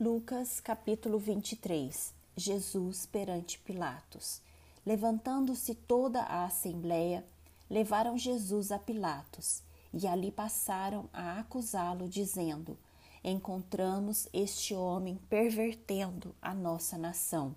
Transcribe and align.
Lucas 0.00 0.60
capítulo 0.60 1.18
23 1.18 2.14
Jesus 2.36 3.04
perante 3.04 3.58
Pilatos. 3.58 4.40
Levantando-se 4.86 5.74
toda 5.74 6.22
a 6.22 6.44
assembleia, 6.44 7.26
levaram 7.68 8.16
Jesus 8.16 8.70
a 8.70 8.78
Pilatos 8.78 9.60
e 9.92 10.06
ali 10.06 10.30
passaram 10.30 11.10
a 11.12 11.40
acusá-lo, 11.40 12.08
dizendo: 12.08 12.78
Encontramos 13.24 14.28
este 14.32 14.72
homem 14.72 15.18
pervertendo 15.28 16.32
a 16.40 16.54
nossa 16.54 16.96
nação, 16.96 17.56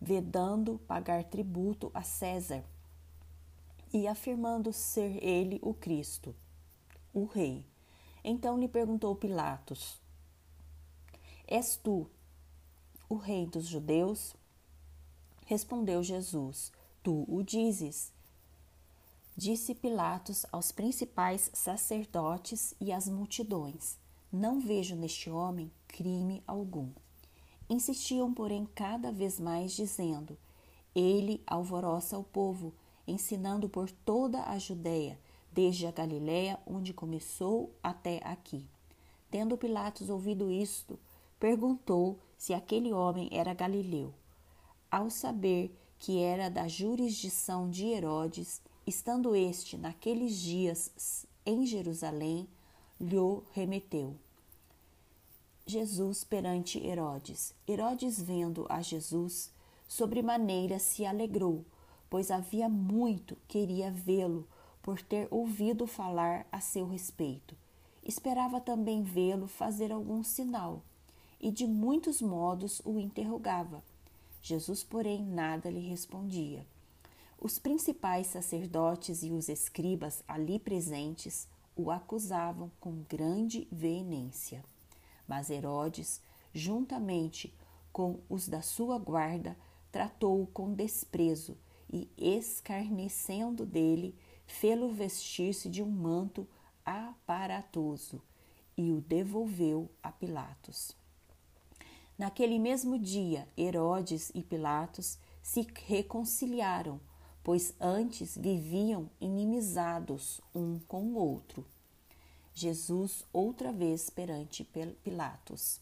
vedando 0.00 0.80
pagar 0.80 1.22
tributo 1.22 1.92
a 1.94 2.02
César 2.02 2.64
e 3.92 4.08
afirmando 4.08 4.72
ser 4.72 5.24
ele 5.24 5.60
o 5.62 5.72
Cristo, 5.72 6.34
o 7.14 7.24
Rei. 7.24 7.64
Então 8.24 8.58
lhe 8.58 8.66
perguntou 8.66 9.14
Pilatos: 9.14 9.99
És 11.50 11.74
tu 11.74 12.06
o 13.08 13.16
rei 13.16 13.44
dos 13.44 13.66
judeus? 13.66 14.36
Respondeu 15.46 16.00
Jesus: 16.00 16.70
Tu 17.02 17.24
o 17.26 17.42
dizes. 17.42 18.12
Disse 19.36 19.74
Pilatos 19.74 20.46
aos 20.52 20.70
principais 20.70 21.50
sacerdotes 21.52 22.72
e 22.80 22.92
às 22.92 23.08
multidões: 23.08 23.98
Não 24.32 24.60
vejo 24.60 24.94
neste 24.94 25.28
homem 25.28 25.72
crime 25.88 26.40
algum. 26.46 26.88
Insistiam, 27.68 28.32
porém, 28.32 28.64
cada 28.72 29.10
vez 29.10 29.40
mais, 29.40 29.72
dizendo: 29.72 30.38
Ele 30.94 31.42
alvoroça 31.44 32.16
o 32.16 32.22
povo, 32.22 32.72
ensinando 33.08 33.68
por 33.68 33.90
toda 33.90 34.44
a 34.44 34.56
Judéia, 34.56 35.18
desde 35.50 35.84
a 35.84 35.90
Galiléia, 35.90 36.60
onde 36.64 36.94
começou, 36.94 37.74
até 37.82 38.20
aqui. 38.22 38.64
Tendo 39.32 39.58
Pilatos 39.58 40.10
ouvido 40.10 40.48
isto, 40.48 40.96
perguntou 41.40 42.18
se 42.36 42.52
aquele 42.52 42.92
homem 42.92 43.30
era 43.32 43.54
galileu. 43.54 44.12
Ao 44.90 45.08
saber 45.08 45.74
que 45.98 46.20
era 46.20 46.50
da 46.50 46.68
jurisdição 46.68 47.70
de 47.70 47.86
Herodes, 47.86 48.60
estando 48.86 49.34
este 49.34 49.78
naqueles 49.78 50.36
dias 50.36 51.26
em 51.44 51.64
Jerusalém, 51.64 52.46
lhe 53.00 53.16
remeteu. 53.52 54.14
Jesus 55.66 56.24
perante 56.24 56.78
Herodes. 56.78 57.54
Herodes, 57.66 58.20
vendo 58.20 58.66
a 58.68 58.82
Jesus, 58.82 59.50
sobremaneira 59.88 60.78
se 60.78 61.06
alegrou, 61.06 61.64
pois 62.10 62.30
havia 62.30 62.68
muito 62.68 63.36
queria 63.48 63.90
vê-lo, 63.90 64.46
por 64.82 65.00
ter 65.00 65.26
ouvido 65.30 65.86
falar 65.86 66.46
a 66.50 66.60
seu 66.60 66.86
respeito. 66.86 67.56
Esperava 68.02 68.60
também 68.60 69.02
vê-lo 69.02 69.46
fazer 69.46 69.92
algum 69.92 70.22
sinal 70.22 70.82
e 71.40 71.50
de 71.50 71.66
muitos 71.66 72.20
modos 72.20 72.80
o 72.84 72.98
interrogava. 72.98 73.82
Jesus, 74.42 74.82
porém, 74.82 75.24
nada 75.24 75.70
lhe 75.70 75.80
respondia. 75.80 76.66
Os 77.38 77.58
principais 77.58 78.26
sacerdotes 78.26 79.22
e 79.22 79.30
os 79.30 79.48
escribas 79.48 80.22
ali 80.28 80.58
presentes 80.58 81.48
o 81.74 81.90
acusavam 81.90 82.70
com 82.78 83.02
grande 83.08 83.66
veemência. 83.72 84.62
Mas 85.26 85.48
Herodes, 85.48 86.20
juntamente 86.52 87.54
com 87.92 88.20
os 88.28 88.48
da 88.48 88.60
sua 88.60 88.98
guarda, 88.98 89.56
tratou-o 89.90 90.46
com 90.48 90.74
desprezo 90.74 91.56
e, 91.92 92.08
escarnecendo 92.16 93.64
dele, 93.64 94.14
fê-lo 94.46 94.90
vestir-se 94.90 95.68
de 95.68 95.82
um 95.82 95.90
manto 95.90 96.46
aparatoso 96.84 98.20
e 98.76 98.92
o 98.92 99.00
devolveu 99.00 99.90
a 100.02 100.12
Pilatos. 100.12 100.99
Naquele 102.20 102.58
mesmo 102.58 102.98
dia, 102.98 103.48
Herodes 103.56 104.30
e 104.34 104.42
Pilatos 104.42 105.16
se 105.42 105.66
reconciliaram, 105.86 107.00
pois 107.42 107.72
antes 107.80 108.36
viviam 108.36 109.08
inimizados 109.18 110.38
um 110.54 110.78
com 110.80 111.02
o 111.04 111.14
outro. 111.14 111.64
Jesus 112.52 113.24
outra 113.32 113.72
vez 113.72 114.10
perante 114.10 114.68
Pilatos. 115.02 115.80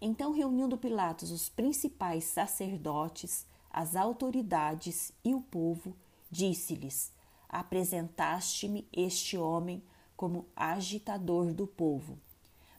Então, 0.00 0.32
reunindo 0.32 0.76
Pilatos 0.76 1.30
os 1.30 1.48
principais 1.48 2.24
sacerdotes, 2.24 3.46
as 3.70 3.94
autoridades 3.94 5.12
e 5.24 5.36
o 5.36 5.40
povo, 5.40 5.94
disse-lhes: 6.28 7.12
Apresentaste-me 7.48 8.88
este 8.92 9.38
homem 9.38 9.80
como 10.16 10.46
agitador 10.56 11.54
do 11.54 11.68
povo. 11.68 12.18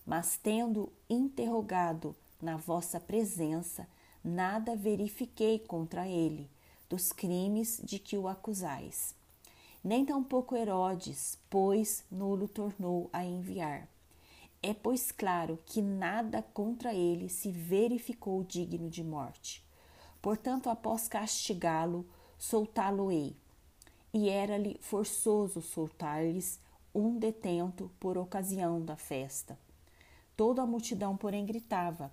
Mas, 0.06 0.36
tendo 0.36 0.92
interrogado 1.10 2.14
na 2.42 2.58
vossa 2.58 3.00
presença, 3.00 3.88
nada 4.24 4.76
verifiquei 4.76 5.60
contra 5.60 6.08
ele, 6.08 6.50
dos 6.90 7.12
crimes 7.12 7.80
de 7.84 8.00
que 8.00 8.18
o 8.18 8.28
acusais. 8.28 9.16
Nem 9.84 10.06
tampouco 10.06 10.56
Herodes, 10.56 11.40
pois 11.50 12.04
nulo 12.12 12.48
tornou 12.48 13.10
a 13.12 13.26
enviar. 13.26 13.88
É, 14.62 14.76
pois, 14.76 15.12
claro 15.12 15.58
que 15.66 15.82
nada 15.82 16.44
contra 16.54 16.94
ele 16.94 17.30
se 17.30 17.52
verificou 17.52 18.44
digno 18.44 18.90
de 18.90 19.04
morte. 19.04 19.66
Portanto, 20.22 20.70
após 20.70 21.08
castigá-lo, 21.08 22.06
soltá-lo-ei. 22.38 23.36
E 24.14 24.30
era-lhe 24.30 24.78
forçoso 24.82 25.62
soltar-lhes 25.62 26.60
um 26.94 27.18
detento 27.18 27.90
por 28.00 28.18
ocasião 28.18 28.84
da 28.84 28.96
festa. 28.96 29.58
Toda 30.38 30.62
a 30.62 30.68
multidão, 30.68 31.18
porém, 31.18 31.46
gritava: 31.46 32.12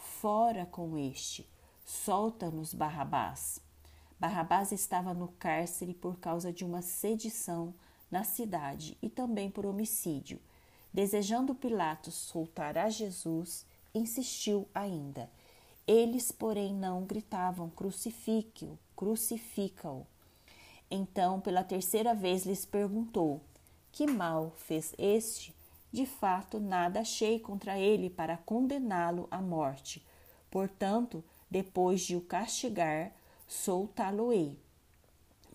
Fora 0.00 0.64
com 0.64 0.96
este, 0.96 1.46
solta-nos 1.84 2.72
Barrabás. 2.72 3.60
Barrabás 4.18 4.72
estava 4.72 5.12
no 5.12 5.28
cárcere 5.28 5.92
por 5.92 6.18
causa 6.18 6.50
de 6.50 6.64
uma 6.64 6.80
sedição 6.80 7.74
na 8.10 8.24
cidade 8.24 8.96
e 9.02 9.10
também 9.10 9.50
por 9.50 9.66
homicídio. 9.66 10.40
Desejando 10.92 11.54
Pilatos 11.54 12.14
soltar 12.14 12.78
a 12.78 12.88
Jesus, 12.88 13.66
insistiu 13.94 14.66
ainda. 14.74 15.30
Eles, 15.86 16.32
porém, 16.32 16.74
não 16.74 17.04
gritavam: 17.04 17.68
crucifique-o, 17.68 18.78
crucifica-o. 18.96 20.06
Então, 20.90 21.40
pela 21.40 21.62
terceira 21.62 22.14
vez, 22.14 22.44
lhes 22.46 22.64
perguntou: 22.64 23.42
Que 23.92 24.06
mal 24.06 24.54
fez 24.56 24.94
este? 24.96 25.54
De 25.92 26.06
fato, 26.06 26.60
nada 26.60 27.00
achei 27.00 27.40
contra 27.40 27.78
ele 27.78 28.08
para 28.08 28.36
condená-lo 28.36 29.26
à 29.30 29.40
morte. 29.40 30.04
Portanto, 30.50 31.24
depois 31.50 32.00
de 32.02 32.14
o 32.16 32.20
castigar, 32.20 33.12
soltá-lo-ei. 33.46 34.56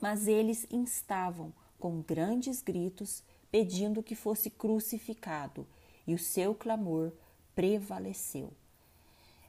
Mas 0.01 0.27
eles 0.27 0.67
instavam 0.69 1.53
com 1.79 2.01
grandes 2.01 2.61
gritos, 2.61 3.23
pedindo 3.49 4.03
que 4.03 4.15
fosse 4.15 4.49
crucificado, 4.49 5.65
e 6.05 6.13
o 6.13 6.19
seu 6.19 6.53
clamor 6.53 7.13
prevaleceu. 7.55 8.51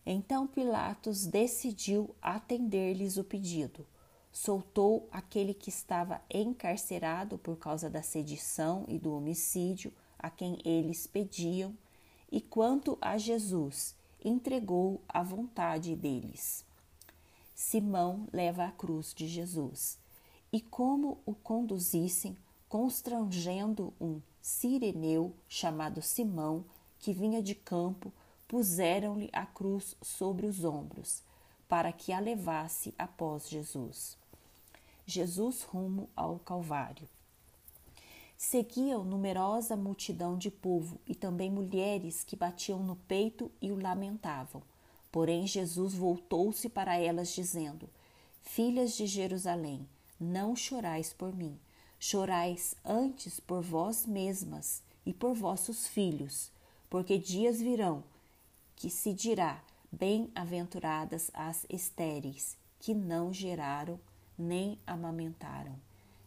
Então 0.04 0.47
Pilatos 0.47 1.26
decidiu 1.26 2.14
atender-lhes 2.22 3.16
o 3.16 3.24
pedido. 3.24 3.84
Soltou 4.30 5.08
aquele 5.10 5.53
que 5.53 5.68
estava 5.68 6.22
encarcerado 6.32 7.36
por 7.38 7.56
causa 7.56 7.91
da 7.91 8.03
sedição 8.03 8.84
e 8.86 8.98
do 8.98 9.12
homicídio 9.12 9.92
a 10.26 10.31
quem 10.31 10.59
eles 10.64 11.06
pediam, 11.06 11.72
e 12.32 12.41
quanto 12.41 12.98
a 13.00 13.16
Jesus, 13.16 13.94
entregou 14.25 15.00
à 15.09 15.22
vontade 15.22 15.94
deles. 15.94 16.64
Simão 17.54 18.26
leva 18.32 18.65
a 18.65 18.72
cruz 18.72 19.15
de 19.15 19.28
Jesus, 19.28 19.97
e 20.53 20.60
como 20.60 21.19
o 21.25 21.32
conduzissem, 21.32 22.36
constrangendo 22.69 23.94
um 24.00 24.20
sireneu 24.42 25.32
chamado 25.48 26.03
Simão, 26.03 26.65
que 26.98 27.12
vinha 27.12 27.41
de 27.41 27.54
campo, 27.54 28.12
puseram-lhe 28.48 29.30
a 29.33 29.47
cruz 29.47 29.97
sobre 30.03 30.47
os 30.47 30.65
ombros, 30.65 31.22
para 31.68 31.92
que 31.92 32.12
a 32.12 32.18
levasse 32.18 32.92
após 32.98 33.48
Jesus. 33.48 34.18
Jesus 35.06 35.62
rumo 35.62 36.10
ao 36.16 36.41
Calvário. 36.41 37.09
Seguiam 38.48 39.03
numerosa 39.03 39.75
multidão 39.75 40.39
de 40.39 40.53
povo 40.53 41.01
e 41.04 41.16
também 41.16 41.51
mulheres 41.51 42.22
que 42.22 42.37
batiam 42.37 42.78
no 42.78 42.95
peito 42.95 43.51
e 43.60 43.72
o 43.72 43.83
lamentavam. 43.83 44.63
Porém, 45.10 45.48
Jesus 45.48 45.95
voltou-se 45.95 46.69
para 46.69 46.97
elas, 46.97 47.31
dizendo: 47.34 47.91
Filhas 48.43 48.93
de 48.93 49.04
Jerusalém, 49.04 49.89
não 50.21 50.54
chorais 50.54 51.13
por 51.13 51.34
mim, 51.34 51.59
chorais 51.98 52.77
antes 52.84 53.41
por 53.41 53.63
vós 53.63 54.07
mesmas 54.07 54.81
e 55.04 55.13
por 55.13 55.34
vossos 55.34 55.89
filhos, 55.89 56.53
porque 56.89 57.19
dias 57.19 57.60
virão 57.60 58.04
que 58.77 58.89
se 58.89 59.13
dirá: 59.13 59.60
Bem-aventuradas 59.91 61.33
as 61.34 61.66
estéreis, 61.69 62.57
que 62.78 62.95
não 62.95 63.33
geraram 63.33 63.99
nem 64.39 64.78
amamentaram. 64.87 65.75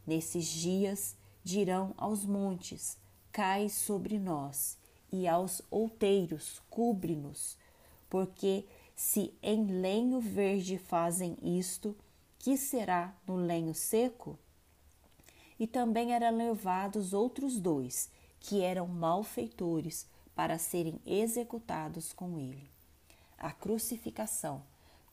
Nesses 0.06 0.46
dias 0.48 1.16
dirão 1.50 1.94
aos 1.98 2.26
montes: 2.26 2.98
Cai 3.32 3.70
sobre 3.70 4.20
nós, 4.20 4.78
e 5.12 5.28
aos 5.28 5.62
outeiros, 5.72 6.62
cubre-nos, 6.70 7.58
porque 8.10 8.66
se 8.96 9.34
em 9.42 9.66
lenho 9.66 10.20
verde 10.20 10.78
fazem 10.78 11.38
isto, 11.42 11.96
que 12.38 12.56
será 12.56 13.14
no 13.28 13.36
lenho 13.36 13.74
seco? 13.74 14.38
E 15.60 15.66
também 15.66 16.14
eram 16.14 16.38
levados 16.38 17.14
outros 17.14 17.60
dois, 17.60 18.10
que 18.40 18.62
eram 18.62 18.88
malfeitores, 18.88 20.08
para 20.36 20.58
serem 20.58 21.02
executados 21.06 22.14
com 22.14 22.40
ele. 22.40 22.70
A 23.38 23.52
crucificação. 23.52 24.64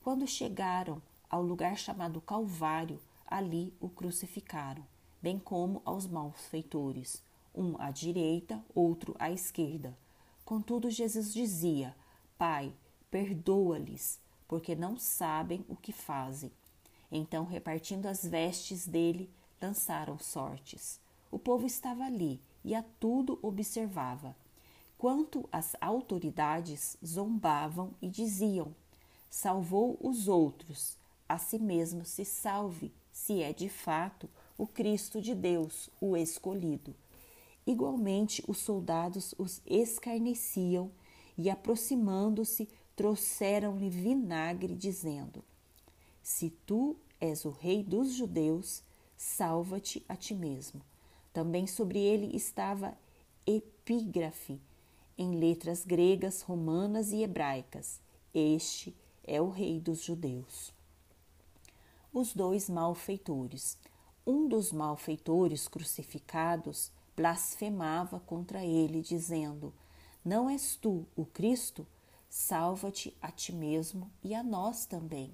Quando 0.01 0.25
chegaram 0.25 1.01
ao 1.29 1.41
lugar 1.41 1.77
chamado 1.77 2.21
Calvário, 2.21 3.01
ali 3.25 3.73
o 3.81 3.89
crucificaram, 3.89 4.85
bem 5.27 5.37
como 5.37 5.81
aos 5.83 6.07
malfeitores, 6.07 7.21
um 7.53 7.75
à 7.81 7.91
direita, 7.91 8.63
outro 8.73 9.13
à 9.19 9.29
esquerda. 9.29 9.93
Contudo, 10.45 10.89
Jesus 10.89 11.33
dizia: 11.33 11.93
Pai, 12.37 12.73
perdoa-lhes, 13.11 14.21
porque 14.47 14.73
não 14.73 14.97
sabem 14.97 15.65
o 15.67 15.75
que 15.75 15.91
fazem. 15.91 16.49
Então, 17.11 17.43
repartindo 17.43 18.05
as 18.05 18.25
vestes 18.25 18.87
dele, 18.87 19.29
lançaram 19.61 20.17
sortes. 20.17 20.97
O 21.29 21.37
povo 21.37 21.65
estava 21.65 22.05
ali 22.05 22.39
e 22.63 22.73
a 22.73 22.81
tudo 22.97 23.37
observava. 23.41 24.33
Quanto 24.97 25.43
às 25.51 25.75
autoridades, 25.81 26.97
zombavam 27.05 27.91
e 28.01 28.07
diziam: 28.07 28.73
Salvou 29.29 29.97
os 30.01 30.29
outros, 30.29 30.97
a 31.27 31.37
si 31.37 31.59
mesmo 31.59 32.05
se 32.05 32.23
salve, 32.23 32.93
se 33.11 33.43
é 33.43 33.51
de 33.51 33.67
fato 33.67 34.29
o 34.57 34.65
Cristo 34.65 35.21
de 35.21 35.35
Deus, 35.35 35.89
o 36.01 36.17
escolhido. 36.17 36.95
Igualmente, 37.65 38.43
os 38.47 38.57
soldados 38.57 39.35
os 39.37 39.61
escarneciam 39.65 40.89
e, 41.37 41.49
aproximando-se, 41.49 42.67
trouxeram-lhe 42.95 43.89
vinagre, 43.89 44.73
dizendo: 44.73 45.43
Se 46.23 46.49
tu 46.65 46.95
és 47.19 47.45
o 47.45 47.49
rei 47.49 47.83
dos 47.83 48.13
judeus, 48.13 48.81
salva-te 49.15 50.03
a 50.07 50.15
ti 50.15 50.33
mesmo. 50.33 50.81
Também 51.33 51.67
sobre 51.67 51.99
ele 51.99 52.35
estava 52.35 52.97
epígrafe 53.45 54.59
em 55.17 55.37
letras 55.37 55.83
gregas, 55.83 56.41
romanas 56.41 57.11
e 57.11 57.23
hebraicas: 57.23 57.99
Este 58.33 58.95
é 59.23 59.41
o 59.41 59.49
rei 59.49 59.79
dos 59.79 60.01
judeus. 60.01 60.73
Os 62.13 62.33
dois 62.33 62.69
malfeitores. 62.69 63.77
Um 64.29 64.45
dos 64.45 64.73
malfeitores 64.73 65.69
crucificados 65.69 66.91
blasfemava 67.15 68.19
contra 68.19 68.61
ele, 68.61 69.01
dizendo: 69.01 69.73
Não 70.23 70.49
és 70.49 70.75
tu 70.75 71.05
o 71.15 71.25
Cristo? 71.25 71.87
Salva-te 72.29 73.15
a 73.21 73.31
ti 73.31 73.55
mesmo 73.55 74.11
e 74.21 74.35
a 74.35 74.43
nós 74.43 74.85
também. 74.85 75.31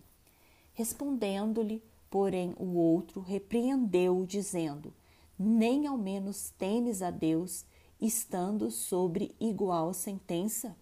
Respondendo-lhe, 0.75 1.83
porém, 2.07 2.53
o 2.55 2.75
outro 2.75 3.19
repreendeu-o, 3.19 4.27
dizendo: 4.27 4.93
Nem 5.39 5.87
ao 5.87 5.97
menos 5.97 6.51
temes 6.51 7.01
a 7.01 7.09
Deus, 7.09 7.65
estando 7.99 8.69
sobre 8.69 9.35
igual 9.39 9.91
sentença? 9.91 10.77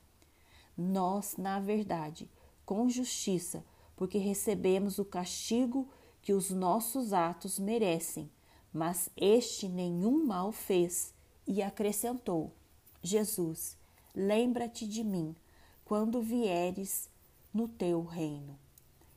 Nós, 0.78 1.38
na 1.38 1.62
verdade, 1.62 2.30
com 2.66 2.90
justiça, 2.90 3.64
porque 3.96 4.18
recebemos 4.18 5.00
o 5.00 5.06
castigo 5.06 5.88
que 6.22 6.34
os 6.34 6.50
nossos 6.52 7.14
atos 7.14 7.58
merecem 7.60 8.30
mas 8.74 9.10
este 9.18 9.68
nenhum 9.68 10.26
mal 10.26 10.52
fez 10.52 11.14
e 11.46 11.62
acrescentou: 11.62 12.54
Jesus, 13.02 13.78
lembra-te 14.16 14.88
de 14.88 15.04
mim 15.04 15.36
quando 15.84 16.22
vieres 16.22 17.10
no 17.54 17.68
teu 17.68 18.04
reino. 18.04 18.58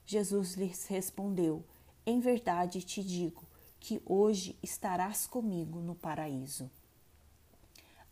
Jesus 0.05 0.55
lhes 0.55 0.87
respondeu: 0.87 1.65
Em 2.05 2.21
verdade 2.21 2.83
te 2.83 3.03
digo 3.03 3.45
que 3.79 4.03
hoje 4.05 4.59
estarás 4.63 5.27
comigo 5.27 5.81
no 5.81 5.95
paraíso. 5.95 6.71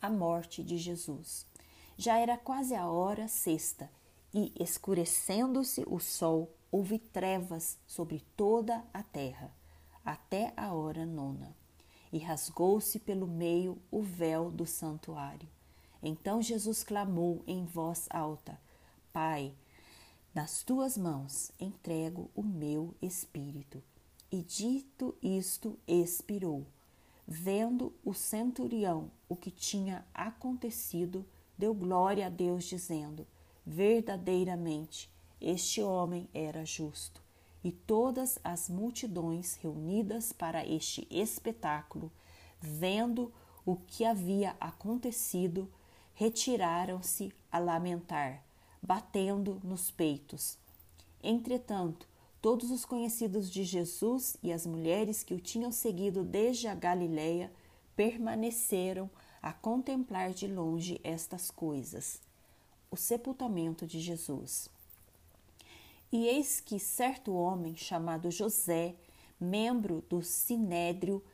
A 0.00 0.10
morte 0.10 0.62
de 0.62 0.76
Jesus. 0.76 1.46
Já 1.96 2.18
era 2.18 2.36
quase 2.36 2.74
a 2.74 2.88
hora 2.88 3.28
sexta 3.28 3.90
e, 4.34 4.52
escurecendo-se 4.58 5.84
o 5.86 6.00
sol, 6.00 6.50
houve 6.72 6.98
trevas 6.98 7.78
sobre 7.86 8.24
toda 8.34 8.82
a 8.94 9.02
terra 9.02 9.54
até 10.02 10.54
a 10.56 10.72
hora 10.72 11.04
nona, 11.04 11.54
e 12.10 12.18
rasgou-se 12.18 12.98
pelo 12.98 13.26
meio 13.26 13.78
o 13.90 14.02
véu 14.02 14.50
do 14.50 14.66
santuário. 14.66 15.48
Então 16.02 16.42
Jesus 16.42 16.82
clamou 16.82 17.44
em 17.46 17.64
voz 17.64 18.08
alta: 18.10 18.58
Pai, 19.12 19.54
nas 20.34 20.62
tuas 20.62 20.96
mãos 20.96 21.52
entrego 21.60 22.30
o 22.34 22.42
meu 22.42 22.94
espírito. 23.00 23.82
E 24.30 24.42
dito 24.42 25.14
isto, 25.22 25.78
expirou. 25.86 26.66
Vendo 27.28 27.94
o 28.02 28.14
centurião 28.14 29.10
o 29.28 29.36
que 29.36 29.50
tinha 29.50 30.04
acontecido, 30.12 31.24
deu 31.56 31.74
glória 31.74 32.26
a 32.26 32.30
Deus, 32.30 32.64
dizendo: 32.64 33.26
Verdadeiramente, 33.64 35.11
este 35.42 35.82
homem 35.82 36.28
era 36.32 36.64
justo 36.64 37.22
e 37.64 37.70
todas 37.70 38.38
as 38.42 38.68
multidões 38.68 39.54
reunidas 39.56 40.32
para 40.32 40.66
este 40.66 41.06
espetáculo, 41.10 42.10
vendo 42.60 43.32
o 43.64 43.76
que 43.76 44.04
havia 44.04 44.56
acontecido, 44.60 45.70
retiraram-se 46.14 47.32
a 47.50 47.58
lamentar, 47.58 48.42
batendo 48.82 49.60
nos 49.62 49.90
peitos. 49.90 50.58
Entretanto, 51.22 52.08
todos 52.40 52.72
os 52.72 52.84
conhecidos 52.84 53.48
de 53.48 53.62
Jesus 53.62 54.36
e 54.42 54.52
as 54.52 54.66
mulheres 54.66 55.22
que 55.22 55.34
o 55.34 55.40
tinham 55.40 55.70
seguido 55.70 56.24
desde 56.24 56.66
a 56.66 56.74
Galiléia 56.74 57.52
permaneceram 57.94 59.08
a 59.40 59.52
contemplar 59.52 60.32
de 60.32 60.48
longe 60.48 61.00
estas 61.04 61.50
coisas. 61.50 62.20
O 62.90 62.96
sepultamento 62.96 63.86
de 63.86 64.00
Jesus. 64.00 64.68
E 66.12 66.26
eis 66.26 66.60
que 66.60 66.78
certo 66.78 67.32
homem 67.32 67.74
chamado 67.74 68.30
José, 68.30 68.94
membro 69.40 70.04
do 70.10 70.20
sinédrio, 70.20 71.24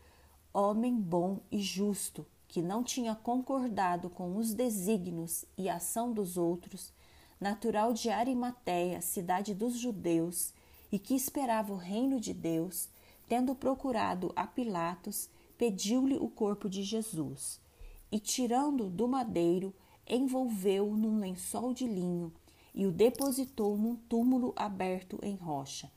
homem 0.54 0.94
bom 0.94 1.40
e 1.50 1.60
justo, 1.60 2.24
que 2.46 2.62
não 2.62 2.84
tinha 2.84 3.16
concordado 3.16 4.08
com 4.08 4.36
os 4.36 4.54
desígnios 4.54 5.44
e 5.58 5.68
ação 5.68 6.12
dos 6.12 6.36
outros, 6.36 6.92
natural 7.40 7.92
de 7.92 8.08
Arimateia, 8.08 9.00
cidade 9.00 9.52
dos 9.52 9.76
judeus, 9.76 10.54
e 10.92 10.98
que 10.98 11.16
esperava 11.16 11.72
o 11.72 11.76
reino 11.76 12.20
de 12.20 12.32
Deus, 12.32 12.88
tendo 13.26 13.56
procurado 13.56 14.32
a 14.36 14.46
Pilatos, 14.46 15.28
pediu-lhe 15.58 16.16
o 16.18 16.28
corpo 16.28 16.70
de 16.70 16.84
Jesus, 16.84 17.60
e 18.12 18.20
tirando 18.20 18.88
do 18.88 19.08
madeiro, 19.08 19.74
envolveu-o 20.08 20.96
num 20.96 21.18
lençol 21.18 21.74
de 21.74 21.84
linho 21.84 22.32
e 22.78 22.86
o 22.86 22.92
depositou 22.92 23.76
num 23.76 23.96
túmulo 23.96 24.52
aberto 24.54 25.18
em 25.20 25.34
rocha, 25.34 25.90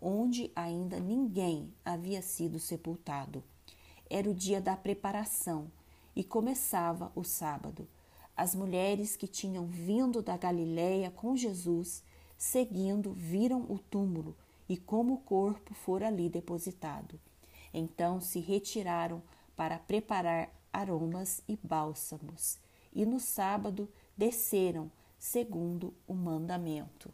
onde 0.00 0.48
ainda 0.54 1.00
ninguém 1.00 1.74
havia 1.84 2.22
sido 2.22 2.60
sepultado. 2.60 3.42
Era 4.08 4.30
o 4.30 4.34
dia 4.34 4.60
da 4.60 4.76
preparação 4.76 5.66
e 6.14 6.22
começava 6.22 7.10
o 7.16 7.24
sábado. 7.24 7.88
As 8.36 8.54
mulheres 8.54 9.16
que 9.16 9.26
tinham 9.26 9.66
vindo 9.66 10.22
da 10.22 10.36
Galiléia 10.36 11.10
com 11.10 11.36
Jesus, 11.36 12.04
seguindo, 12.38 13.12
viram 13.12 13.66
o 13.68 13.76
túmulo 13.76 14.36
e 14.68 14.76
como 14.76 15.14
o 15.14 15.18
corpo 15.18 15.74
fora 15.74 16.06
ali 16.06 16.28
depositado. 16.28 17.18
Então 17.74 18.20
se 18.20 18.38
retiraram 18.38 19.20
para 19.56 19.80
preparar 19.80 20.48
aromas 20.72 21.42
e 21.48 21.58
bálsamos, 21.60 22.56
e 22.92 23.04
no 23.04 23.18
sábado 23.18 23.88
desceram 24.16 24.92
segundo 25.20 25.94
o 26.06 26.14
mandamento. 26.14 27.12